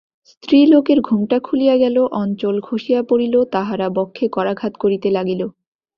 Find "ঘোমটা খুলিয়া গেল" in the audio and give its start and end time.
1.01-1.97